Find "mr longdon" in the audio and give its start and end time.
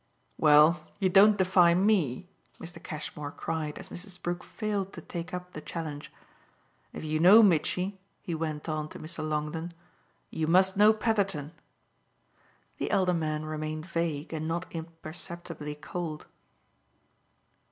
8.99-9.75